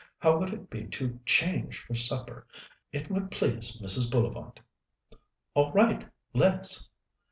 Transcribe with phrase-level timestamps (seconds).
[0.17, 2.47] How would it be to change for supper?
[2.91, 4.09] It would please Mrs.
[4.09, 4.59] Bullivant."
[5.53, 6.89] "All right, let's."